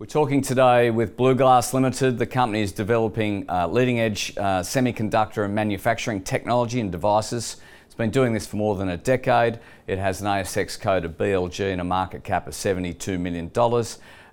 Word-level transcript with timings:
We're 0.00 0.06
talking 0.06 0.40
today 0.40 0.90
with 0.90 1.14
BluGlass 1.14 1.74
Limited. 1.74 2.18
The 2.18 2.24
company 2.24 2.62
is 2.62 2.72
developing 2.72 3.44
uh, 3.50 3.68
leading 3.68 4.00
edge 4.00 4.32
uh, 4.38 4.60
semiconductor 4.60 5.44
and 5.44 5.54
manufacturing 5.54 6.22
technology 6.22 6.80
and 6.80 6.90
devices. 6.90 7.58
It's 7.84 7.94
been 7.94 8.08
doing 8.08 8.32
this 8.32 8.46
for 8.46 8.56
more 8.56 8.76
than 8.76 8.88
a 8.88 8.96
decade. 8.96 9.58
It 9.86 9.98
has 9.98 10.22
an 10.22 10.26
ASX 10.26 10.80
code 10.80 11.04
of 11.04 11.18
BLG 11.18 11.70
and 11.70 11.82
a 11.82 11.84
market 11.84 12.24
cap 12.24 12.46
of 12.46 12.54
$72 12.54 13.20
million. 13.20 13.50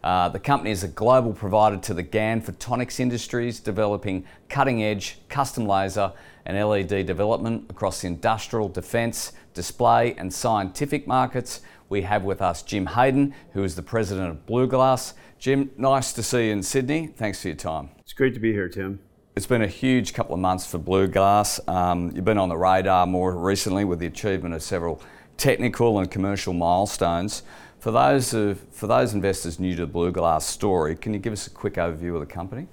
Uh, 0.02 0.30
the 0.30 0.40
company 0.40 0.72
is 0.72 0.86
a 0.86 0.88
global 0.88 1.34
provider 1.34 1.76
to 1.76 1.94
the 1.94 2.04
GaN 2.04 2.42
photonics 2.42 3.02
industries, 3.02 3.60
developing 3.60 4.24
cutting 4.48 4.82
edge 4.82 5.20
custom 5.28 5.68
laser 5.68 6.14
and 6.48 6.58
LED 6.58 7.06
development 7.06 7.66
across 7.70 8.02
the 8.02 8.08
industrial, 8.08 8.70
defence, 8.70 9.34
display, 9.54 10.16
and 10.18 10.34
scientific 10.34 11.06
markets. 11.06 11.62
We 11.90 12.02
have 12.04 12.24
with 12.24 12.42
us 12.42 12.64
Jim 12.64 12.86
Haden, 12.86 13.36
who 13.52 13.64
is 13.64 13.76
the 13.76 13.84
president 13.84 14.30
of 14.30 14.46
BluGlass. 14.46 15.14
Jim, 15.38 15.70
nice 15.78 16.14
to 16.14 16.24
see 16.24 16.48
you 16.48 16.54
in 16.54 16.64
Sydney. 16.64 17.08
Thanks 17.08 17.42
for 17.42 17.50
your 17.50 17.58
time. 17.58 17.90
It's 18.00 18.14
great 18.14 18.34
to 18.34 18.40
be 18.40 18.54
here, 18.54 18.70
Tim. 18.70 19.00
It's 19.36 19.46
been 19.46 19.62
a 19.62 19.68
huge 19.68 20.14
couple 20.14 20.34
of 20.34 20.40
months 20.40 20.66
for 20.66 20.80
BluGlass. 20.80 21.68
Um, 21.70 22.12
you've 22.16 22.26
been 22.26 22.40
on 22.40 22.50
the 22.50 22.58
radar 22.58 23.06
more 23.06 23.36
recently 23.36 23.84
with 23.84 24.00
the 24.00 24.08
achievement 24.08 24.56
of 24.56 24.64
several 24.64 25.02
technical 25.36 26.00
and 26.00 26.10
commercial 26.10 26.54
milestones. 26.54 27.44
For 27.80 27.92
those, 27.92 28.34
of, 28.34 28.60
for 28.72 28.88
those 28.88 29.14
investors 29.14 29.60
new 29.60 29.76
to 29.76 29.86
the 29.86 29.92
BluGlass 29.92 30.44
story, 30.44 30.96
can 30.96 31.14
you 31.14 31.20
give 31.20 31.34
us 31.34 31.46
a 31.46 31.50
quick 31.50 31.76
overview 31.76 32.14
of 32.16 32.22
the 32.22 32.26
company? 32.26 32.68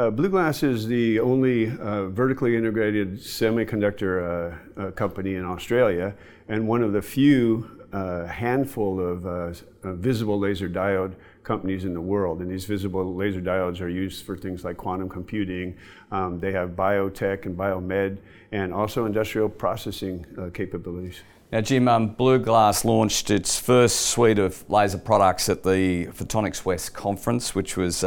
Uh, 0.00 0.10
BluGlass 0.10 0.62
is 0.62 0.86
the 0.86 1.20
only 1.20 1.76
uh, 1.78 2.06
vertically 2.06 2.56
integrated 2.56 3.18
semiconductor 3.18 4.56
uh, 4.78 4.80
uh 4.80 4.90
company 4.92 5.34
in 5.34 5.44
Australia 5.44 6.14
and 6.48 6.66
one 6.66 6.82
of 6.82 6.94
the 6.94 7.02
few 7.02 7.70
uh, 7.92 8.24
handful 8.24 8.98
of 8.98 9.26
uh, 9.26 9.52
visible 9.82 10.38
laser 10.38 10.70
diode 10.70 11.12
companies 11.42 11.84
in 11.84 11.92
the 11.92 12.00
world. 12.00 12.40
And 12.40 12.50
these 12.50 12.64
visible 12.64 13.14
laser 13.14 13.42
diodes 13.42 13.82
are 13.82 13.90
used 13.90 14.24
for 14.24 14.38
things 14.38 14.64
like 14.64 14.78
quantum 14.78 15.10
computing. 15.10 15.76
Um, 16.10 16.38
they 16.38 16.52
have 16.52 16.70
biotech 16.70 17.44
and 17.44 17.54
biomed 17.54 18.16
and 18.52 18.72
also 18.72 19.04
industrial 19.04 19.50
processing 19.50 20.24
capabilities. 20.54 21.20
Now, 21.52 21.60
Jim, 21.60 21.88
um, 21.88 22.14
BluGlass 22.14 22.86
launched 22.86 23.30
its 23.30 23.58
first 23.58 24.12
suite 24.12 24.38
of 24.38 24.64
laser 24.70 24.96
products 24.96 25.50
at 25.50 25.62
the 25.62 26.06
Photonics 26.06 26.64
West 26.64 26.94
conference, 26.94 27.54
which 27.54 27.76
was 27.76 28.02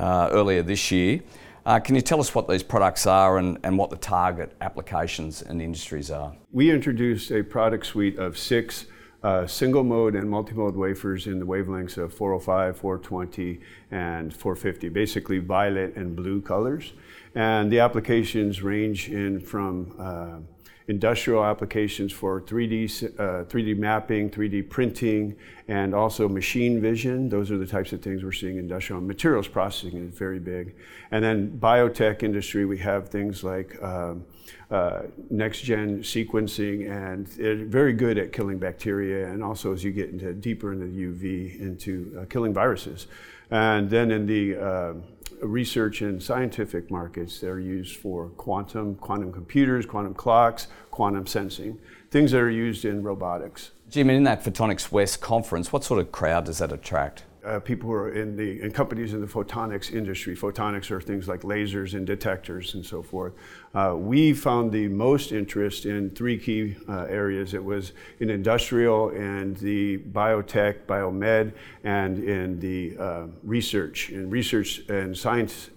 earlier 0.00 0.62
this 0.62 0.90
year. 0.90 1.20
Uh, 1.66 1.80
can 1.80 1.96
you 1.96 2.00
tell 2.00 2.20
us 2.20 2.32
what 2.32 2.46
these 2.46 2.62
products 2.62 3.08
are 3.08 3.38
and, 3.38 3.76
what 3.76 3.90
the 3.90 3.96
target 3.96 4.52
applications 4.60 5.42
and 5.42 5.60
industries 5.60 6.12
are? 6.12 6.32
We 6.52 6.70
introduced 6.70 7.32
a 7.32 7.42
product 7.42 7.86
suite 7.86 8.18
of 8.18 8.38
six 8.38 8.86
uh, 9.24 9.44
single 9.48 9.82
mode 9.82 10.14
and 10.14 10.30
multi 10.30 10.54
mode 10.54 10.76
wafers 10.76 11.26
in 11.26 11.40
the 11.40 11.44
wavelengths 11.44 11.98
of 11.98 12.14
405, 12.14 12.78
420, 12.78 13.60
and 13.90 14.32
450, 14.32 14.88
basically 14.90 15.38
violet 15.38 15.96
and 15.96 16.14
blue 16.14 16.40
colors. 16.40 16.92
And 17.34 17.72
the 17.72 17.80
applications 17.80 18.62
range 18.62 19.08
in 19.08 19.40
from 19.40 19.96
uh, 19.98 20.55
industrial 20.88 21.44
applications 21.44 22.12
for 22.12 22.40
3D, 22.40 23.04
uh, 23.18 23.44
3D 23.44 23.76
mapping, 23.76 24.30
3D 24.30 24.68
printing, 24.70 25.34
and 25.66 25.94
also 25.94 26.28
machine 26.28 26.80
vision. 26.80 27.28
Those 27.28 27.50
are 27.50 27.58
the 27.58 27.66
types 27.66 27.92
of 27.92 28.02
things 28.02 28.22
we're 28.22 28.32
seeing 28.32 28.56
industrial. 28.56 29.00
Materials 29.00 29.48
processing 29.48 29.96
is 29.96 30.14
very 30.16 30.38
big. 30.38 30.76
And 31.10 31.24
then 31.24 31.58
biotech 31.58 32.22
industry, 32.22 32.64
we 32.64 32.78
have 32.78 33.08
things 33.08 33.42
like 33.42 33.82
um, 33.82 34.24
uh, 34.70 35.02
next 35.28 35.62
gen 35.62 36.02
sequencing, 36.02 36.90
and 36.90 37.28
very 37.68 37.92
good 37.92 38.16
at 38.18 38.32
killing 38.32 38.58
bacteria, 38.58 39.28
and 39.28 39.42
also 39.42 39.72
as 39.72 39.82
you 39.82 39.90
get 39.90 40.10
into 40.10 40.32
deeper 40.34 40.72
into 40.72 40.86
UV, 40.86 41.60
into 41.60 42.16
uh, 42.20 42.24
killing 42.26 42.54
viruses. 42.54 43.08
And 43.50 43.88
then 43.90 44.10
in 44.10 44.26
the 44.26 44.56
uh, 44.56 44.94
research 45.40 46.02
in 46.02 46.20
scientific 46.20 46.90
markets, 46.90 47.40
they're 47.40 47.60
used 47.60 47.96
for 47.96 48.28
quantum, 48.30 48.94
quantum 48.96 49.32
computers, 49.32 49.86
quantum 49.86 50.14
clocks, 50.14 50.68
quantum 50.90 51.26
sensing, 51.26 51.78
things 52.10 52.32
that 52.32 52.40
are 52.40 52.50
used 52.50 52.84
in 52.84 53.02
robotics. 53.02 53.70
Jim, 53.88 54.10
in 54.10 54.24
that 54.24 54.42
Photonics 54.44 54.90
West 54.90 55.20
conference, 55.20 55.72
what 55.72 55.84
sort 55.84 56.00
of 56.00 56.10
crowd 56.10 56.46
does 56.46 56.58
that 56.58 56.72
attract? 56.72 57.24
Uh, 57.46 57.60
people 57.60 57.88
who 57.88 57.94
are 57.94 58.10
in 58.10 58.36
the 58.36 58.60
in 58.60 58.72
companies 58.72 59.14
in 59.14 59.20
the 59.20 59.26
photonics 59.26 59.92
industry. 59.92 60.36
Photonics 60.36 60.90
are 60.90 61.00
things 61.00 61.28
like 61.28 61.42
lasers 61.42 61.94
and 61.94 62.06
detectors 62.06 62.74
and 62.74 62.84
so 62.84 63.02
forth. 63.02 63.34
Uh, 63.74 63.94
we 63.96 64.32
found 64.32 64.72
the 64.72 64.88
most 64.88 65.32
interest 65.32 65.86
in 65.86 66.10
three 66.10 66.38
key 66.38 66.76
uh, 66.88 67.02
areas. 67.04 67.54
It 67.54 67.64
was 67.64 67.92
in 68.20 68.30
industrial 68.30 69.10
and 69.10 69.56
the 69.58 69.98
biotech, 69.98 70.86
biomed, 70.86 71.52
and 71.84 72.18
in 72.18 72.58
the 72.58 72.96
uh, 72.98 73.26
research 73.42 74.10
in 74.10 74.28
research 74.28 74.80
and 74.88 75.16
science, 75.16 75.70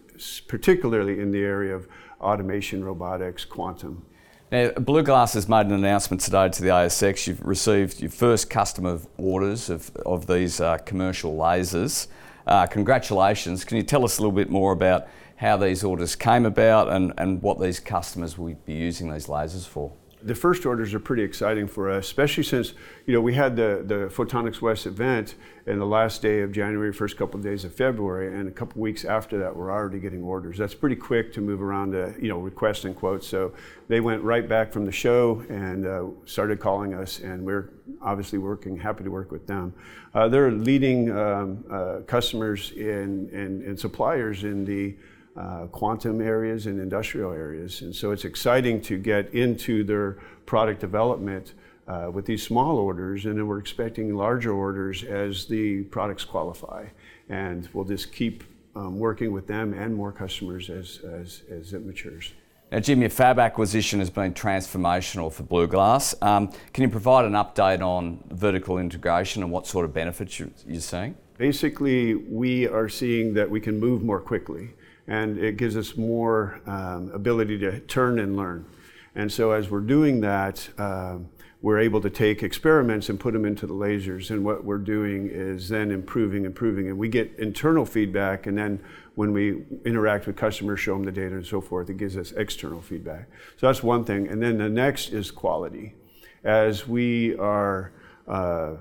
particularly 0.47 1.19
in 1.19 1.31
the 1.31 1.43
area 1.43 1.75
of 1.75 1.87
automation, 2.19 2.83
robotics, 2.83 3.45
quantum. 3.45 4.05
Now, 4.51 4.69
BluGlass 4.69 5.35
has 5.35 5.47
made 5.47 5.67
an 5.67 5.73
announcement 5.73 6.21
today 6.21 6.49
to 6.49 6.61
the 6.63 6.69
ASX. 6.69 7.27
You've 7.27 7.45
received 7.45 8.01
your 8.01 8.09
first 8.09 8.49
customer 8.49 8.99
orders 9.15 9.69
of, 9.69 9.95
of 10.07 10.25
these 10.25 10.59
uh, 10.59 10.79
commercial 10.79 11.37
lasers. 11.37 12.07
Uh, 12.47 12.65
congratulations. 12.65 13.63
Can 13.63 13.77
you 13.77 13.83
tell 13.83 14.03
us 14.03 14.17
a 14.17 14.21
little 14.21 14.35
bit 14.35 14.49
more 14.49 14.71
about 14.71 15.07
how 15.35 15.55
these 15.55 15.83
orders 15.83 16.15
came 16.15 16.47
about 16.47 16.89
and, 16.89 17.13
and 17.19 17.43
what 17.43 17.61
these 17.61 17.79
customers 17.79 18.39
will 18.39 18.55
be 18.65 18.73
using 18.73 19.13
these 19.13 19.27
lasers 19.27 19.67
for? 19.67 19.91
The 20.21 20.35
first 20.35 20.65
orders 20.65 20.93
are 20.93 20.99
pretty 20.99 21.23
exciting 21.23 21.67
for 21.67 21.89
us, 21.89 22.05
especially 22.05 22.43
since 22.43 22.73
you 23.05 23.13
know 23.13 23.21
we 23.21 23.33
had 23.33 23.55
the 23.55 23.83
the 23.85 24.11
Photonics 24.13 24.61
West 24.61 24.85
event 24.85 25.35
in 25.65 25.79
the 25.79 25.85
last 25.85 26.21
day 26.21 26.41
of 26.41 26.51
January, 26.51 26.91
first 26.91 27.15
couple 27.17 27.39
of 27.39 27.43
days 27.43 27.63
of 27.63 27.73
February, 27.73 28.37
and 28.37 28.47
a 28.47 28.51
couple 28.51 28.81
weeks 28.81 29.05
after 29.05 29.37
that, 29.37 29.55
we're 29.55 29.71
already 29.71 29.99
getting 29.99 30.23
orders. 30.23 30.57
That's 30.57 30.73
pretty 30.73 30.95
quick 30.95 31.31
to 31.33 31.41
move 31.41 31.61
around 31.61 31.91
to 31.91 32.13
you 32.19 32.27
know 32.27 32.39
request 32.39 32.85
and 32.85 32.95
quotes. 32.95 33.27
So 33.27 33.53
they 33.87 34.01
went 34.01 34.21
right 34.23 34.47
back 34.47 34.73
from 34.73 34.85
the 34.85 34.91
show 34.91 35.43
and 35.49 35.85
uh, 35.85 36.05
started 36.25 36.59
calling 36.59 36.93
us, 36.93 37.19
and 37.19 37.45
we're 37.45 37.71
obviously 38.01 38.39
working, 38.39 38.77
happy 38.77 39.03
to 39.03 39.11
work 39.11 39.31
with 39.31 39.47
them. 39.47 39.73
Uh, 40.13 40.27
they're 40.27 40.51
leading 40.51 41.15
um, 41.17 41.63
uh, 41.71 41.99
customers 42.07 42.71
and, 42.71 43.29
and, 43.29 43.63
and 43.63 43.79
suppliers 43.79 44.43
in 44.43 44.65
the 44.65 44.95
uh, 45.35 45.67
quantum 45.67 46.21
areas 46.21 46.65
and 46.65 46.79
industrial 46.79 47.31
areas. 47.31 47.81
And 47.81 47.95
so 47.95 48.11
it's 48.11 48.25
exciting 48.25 48.81
to 48.81 48.97
get 48.97 49.33
into 49.33 49.83
their 49.83 50.17
product 50.45 50.79
development 50.79 51.53
uh, 51.87 52.09
with 52.11 52.25
these 52.25 52.43
small 52.43 52.77
orders, 52.77 53.25
and 53.25 53.37
then 53.37 53.47
we're 53.47 53.59
expecting 53.59 54.15
larger 54.15 54.51
orders 54.51 55.03
as 55.03 55.45
the 55.45 55.83
products 55.85 56.23
qualify. 56.23 56.85
And 57.29 57.67
we'll 57.73 57.85
just 57.85 58.11
keep 58.11 58.43
um, 58.75 58.99
working 58.99 59.31
with 59.31 59.47
them 59.47 59.73
and 59.73 59.95
more 59.95 60.11
customers 60.11 60.69
as, 60.69 60.99
as, 60.99 61.43
as 61.49 61.73
it 61.73 61.85
matures. 61.85 62.33
Now, 62.71 62.79
Jim, 62.79 63.01
your 63.01 63.09
fab 63.09 63.39
acquisition 63.39 63.97
has 63.99 64.11
been 64.11 64.33
transformational 64.35 65.33
for 65.33 65.41
BluGlass. 65.41 66.21
Um, 66.21 66.51
can 66.71 66.83
you 66.83 66.89
provide 66.89 67.25
an 67.25 67.33
update 67.33 67.81
on 67.81 68.23
vertical 68.29 68.77
integration 68.77 69.41
and 69.41 69.51
what 69.51 69.65
sort 69.65 69.85
of 69.85 69.93
benefits 69.93 70.39
you're, 70.39 70.49
you're 70.67 70.79
seeing? 70.79 71.15
Basically, 71.39 72.13
we 72.13 72.67
are 72.67 72.87
seeing 72.87 73.33
that 73.33 73.49
we 73.49 73.59
can 73.59 73.79
move 73.79 74.03
more 74.03 74.19
quickly 74.19 74.69
and 75.09 75.39
it 75.39 75.57
gives 75.57 75.75
us 75.75 75.97
more 75.97 76.61
um, 76.67 77.09
ability 77.11 77.57
to 77.57 77.79
turn 77.81 78.19
and 78.19 78.37
learn. 78.37 78.63
And 79.15 79.31
so 79.31 79.51
as 79.51 79.69
we're 79.69 79.81
doing 79.81 80.21
that, 80.21 80.69
uh, 80.77 81.17
we're 81.63 81.79
able 81.79 81.99
to 82.01 82.11
take 82.11 82.43
experiments 82.43 83.09
and 83.09 83.19
put 83.19 83.33
them 83.33 83.43
into 83.43 83.65
the 83.65 83.73
lasers. 83.73 84.29
And 84.29 84.45
what 84.45 84.63
we're 84.63 84.77
doing 84.77 85.27
is 85.29 85.67
then 85.67 85.89
improving, 85.91 86.45
improving. 86.45 86.87
And 86.87 86.97
we 86.97 87.09
get 87.09 87.33
internal 87.39 87.85
feedback. 87.85 88.45
And 88.45 88.55
then 88.55 88.79
when 89.15 89.33
we 89.33 89.63
interact 89.83 90.27
with 90.27 90.37
customers, 90.37 90.79
show 90.79 90.93
them 90.93 91.03
the 91.03 91.11
data 91.11 91.35
and 91.35 91.45
so 91.45 91.59
forth, 91.59 91.89
it 91.89 91.97
gives 91.97 92.15
us 92.15 92.31
external 92.33 92.79
feedback. 92.79 93.29
So 93.57 93.65
that's 93.65 93.81
one 93.81 94.05
thing. 94.05 94.27
And 94.27 94.41
then 94.41 94.59
the 94.59 94.69
next 94.69 95.09
is 95.09 95.31
quality. 95.31 95.95
As 96.43 96.87
we 96.87 97.35
are 97.37 97.91
uh, 98.27 98.75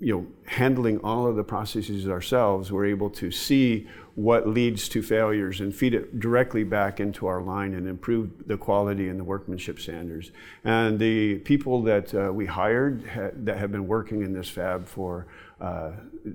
you 0.00 0.14
know, 0.14 0.26
handling 0.46 0.98
all 1.00 1.26
of 1.26 1.36
the 1.36 1.44
processes 1.44 2.08
ourselves, 2.08 2.72
we're 2.72 2.86
able 2.86 3.10
to 3.10 3.30
see 3.30 3.86
what 4.14 4.48
leads 4.48 4.88
to 4.88 5.02
failures 5.02 5.60
and 5.60 5.74
feed 5.74 5.94
it 5.94 6.18
directly 6.18 6.64
back 6.64 7.00
into 7.00 7.26
our 7.26 7.42
line 7.42 7.74
and 7.74 7.86
improve 7.86 8.30
the 8.46 8.56
quality 8.56 9.08
and 9.08 9.20
the 9.20 9.24
workmanship 9.24 9.78
standards. 9.78 10.32
And 10.64 10.98
the 10.98 11.38
people 11.40 11.82
that 11.82 12.14
uh, 12.14 12.32
we 12.32 12.46
hired 12.46 13.06
ha- 13.06 13.30
that 13.34 13.58
have 13.58 13.70
been 13.70 13.86
working 13.86 14.22
in 14.22 14.32
this 14.32 14.48
fab 14.48 14.86
for 14.86 15.26
uh, 15.60 15.92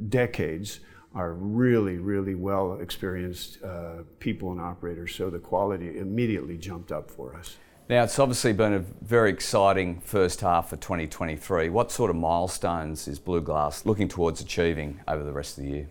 decades 0.09 0.79
are 1.15 1.33
really, 1.33 1.97
really 1.97 2.35
well 2.35 2.79
experienced 2.79 3.63
uh, 3.63 4.03
people 4.19 4.51
and 4.51 4.61
operators. 4.61 5.15
So 5.15 5.29
the 5.29 5.39
quality 5.39 5.97
immediately 5.97 6.57
jumped 6.57 6.91
up 6.91 7.09
for 7.09 7.35
us. 7.35 7.57
Now, 7.87 8.03
it's 8.03 8.17
obviously 8.17 8.51
been 8.51 8.73
a 8.73 8.79
very 8.79 9.29
exciting 9.29 9.99
first 9.99 10.41
half 10.41 10.73
of 10.73 10.79
2023. 10.79 11.69
What 11.69 11.91
sort 11.91 12.09
of 12.09 12.15
milestones 12.15 13.07
is 13.07 13.19
BluGlass 13.19 13.85
looking 13.85 14.07
towards 14.07 14.41
achieving 14.41 15.01
over 15.07 15.23
the 15.23 15.31
rest 15.31 15.59
of 15.59 15.65
the 15.65 15.69
year? 15.69 15.89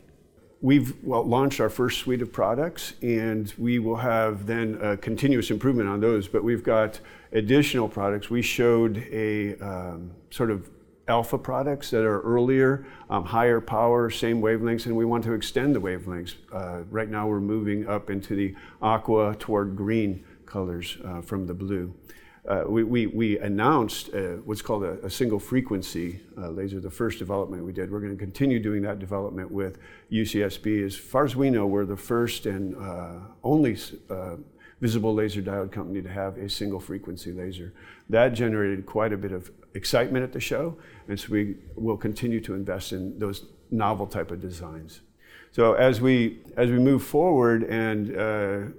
We've 0.61 0.97
well, 1.05 1.23
launched 1.23 1.61
our 1.61 1.69
first 1.69 2.01
suite 2.01 2.21
of 2.21 2.33
products, 2.33 2.95
and 3.01 3.55
we 3.59 3.79
will 3.79 3.95
have 3.97 4.47
then 4.47 4.77
a 4.83 4.97
continuous 4.97 5.53
improvement 5.53 5.89
on 5.89 6.01
those. 6.01 6.27
But 6.27 6.43
we've 6.43 6.65
got 6.65 6.99
additional 7.31 7.89
products. 7.89 8.29
We 8.29 8.43
showed 8.43 8.97
a 9.13 9.57
um, 9.59 10.11
sort 10.31 10.51
of 10.51 10.69
alpha 11.07 11.39
products 11.39 11.91
that 11.91 12.03
are 12.03 12.23
earlier, 12.23 12.87
um, 13.09 13.25
higher 13.25 13.61
power, 13.61 14.11
same 14.11 14.41
wavelengths, 14.41 14.87
and 14.87 14.97
we 14.97 15.05
want 15.05 15.23
to 15.25 15.33
extend 15.33 15.77
the 15.77 15.81
wavelengths. 15.81 16.35
Uh, 16.53 16.83
right 16.91 17.09
now, 17.09 17.29
we're 17.29 17.41
moving 17.41 17.87
up 17.87 18.11
into 18.11 18.35
the 18.35 18.53
aqua 18.83 19.37
toward 19.39 19.77
green 19.77 20.25
colors 20.47 20.99
uh, 21.05 21.21
from 21.21 21.47
the 21.47 21.55
blue. 21.55 21.95
Uh, 22.47 22.65
we, 22.69 22.85
we, 22.85 23.07
we, 23.07 23.39
announced 23.39 24.11
uh, 24.13 24.37
what's 24.45 24.61
called 24.61 24.85
a, 24.85 25.03
a 25.03 25.09
single 25.09 25.39
frequency 25.39 26.21
uh, 26.37 26.51
laser, 26.51 26.79
the 26.79 26.91
first 26.91 27.19
development 27.19 27.65
we 27.65 27.73
did. 27.73 27.91
We're 27.91 28.01
going 28.01 28.13
to 28.13 28.19
continue 28.19 28.61
doing 28.61 28.83
that 28.83 28.99
development 28.99 29.51
with 29.51 29.79
UCSB. 30.13 30.85
As 30.85 30.95
far 30.95 31.25
as 31.25 31.35
we 31.35 31.49
know, 31.49 31.67
we're 31.67 31.87
the 31.87 31.97
first 31.97 32.45
and 32.45 32.77
uh, 32.77 33.21
only 33.43 33.79
uh, 34.11 34.37
visible 34.83 35.15
laser 35.15 35.41
diode 35.41 35.73
company 35.73 36.03
to 36.03 36.09
have 36.11 36.37
a 36.37 36.51
single 36.51 36.81
frequency 36.81 37.33
laser. 37.33 37.73
That 38.11 38.35
generated 38.35 38.85
quite 38.85 39.15
a 39.15 39.17
bit 39.17 39.33
of 39.33 39.51
excitement 39.73 40.23
at 40.23 40.35
the 40.35 40.41
show, 40.41 40.77
and 41.09 41.19
so 41.19 41.29
we 41.31 41.57
will 41.77 41.97
continue 41.97 42.43
to 42.43 42.53
invest 42.53 42.93
in 42.93 43.19
those 43.19 43.47
novel 43.71 44.07
type 44.07 44.31
of 44.31 44.43
designs. 44.43 45.01
So 45.53 45.73
as 45.73 46.03
we 46.03 46.41
as 46.57 46.69
we 46.69 46.79
move 46.79 47.03
forward 47.03 47.63
and 47.63 48.17
uh, 48.17 48.75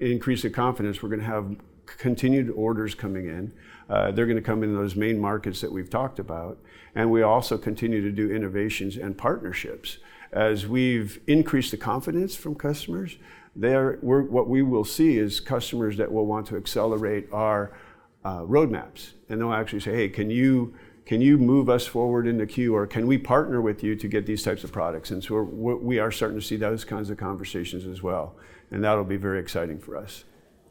increase 0.00 0.42
the 0.42 0.50
confidence, 0.50 1.02
we're 1.02 1.08
going 1.08 1.20
to 1.20 1.26
have 1.26 1.56
continued 1.86 2.50
orders 2.50 2.94
coming 2.94 3.26
in. 3.26 3.52
Uh, 3.88 4.10
they're 4.10 4.26
going 4.26 4.36
to 4.36 4.42
come 4.42 4.62
in 4.62 4.74
those 4.74 4.96
main 4.96 5.18
markets 5.18 5.60
that 5.60 5.70
we've 5.70 5.90
talked 5.90 6.18
about. 6.18 6.58
And 6.94 7.10
we 7.10 7.22
also 7.22 7.58
continue 7.58 8.00
to 8.02 8.10
do 8.10 8.30
innovations 8.30 8.96
and 8.96 9.16
partnerships. 9.16 9.98
As 10.32 10.66
we've 10.66 11.20
increased 11.26 11.72
the 11.72 11.76
confidence 11.76 12.34
from 12.34 12.54
customers, 12.54 13.18
there, 13.54 13.98
what 14.00 14.48
we 14.48 14.62
will 14.62 14.84
see 14.84 15.18
is 15.18 15.40
customers 15.40 15.96
that 15.98 16.10
will 16.10 16.26
want 16.26 16.46
to 16.46 16.56
accelerate 16.56 17.28
our 17.32 17.76
uh, 18.24 18.40
roadmaps. 18.40 19.10
And 19.28 19.40
they'll 19.40 19.52
actually 19.52 19.80
say, 19.80 19.94
hey, 19.94 20.08
can 20.08 20.30
you, 20.30 20.74
can 21.04 21.20
you 21.20 21.36
move 21.36 21.68
us 21.68 21.86
forward 21.86 22.26
in 22.26 22.38
the 22.38 22.46
queue 22.46 22.74
or 22.74 22.86
can 22.86 23.06
we 23.06 23.18
partner 23.18 23.60
with 23.60 23.82
you 23.82 23.96
to 23.96 24.08
get 24.08 24.24
these 24.24 24.42
types 24.42 24.62
of 24.62 24.72
products? 24.72 25.10
And 25.10 25.22
so 25.22 25.42
we're, 25.42 25.76
we 25.76 25.98
are 25.98 26.12
starting 26.12 26.38
to 26.38 26.44
see 26.44 26.56
those 26.56 26.84
kinds 26.84 27.10
of 27.10 27.16
conversations 27.16 27.86
as 27.86 28.02
well. 28.02 28.36
And 28.70 28.84
that'll 28.84 29.04
be 29.04 29.16
very 29.16 29.40
exciting 29.40 29.78
for 29.78 29.96
us. 29.96 30.24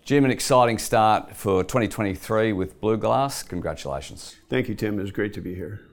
Jim, 0.04 0.26
an 0.26 0.32
exciting 0.32 0.78
start 0.78 1.36
for 1.36 1.64
2023 1.64 2.54
with 2.54 2.82
BluGlass. 2.82 3.48
Congratulations. 3.48 4.38
Thank 4.50 4.68
you, 4.68 4.74
Tim. 4.74 4.98
It 4.98 5.04
was 5.04 5.12
great 5.12 5.34
to 5.34 5.42
be 5.42 5.54
here. 5.54 5.91